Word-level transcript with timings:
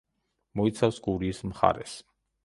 მოიცავს 0.61 0.97
გურიის 1.07 1.41
მხარეს. 1.51 1.93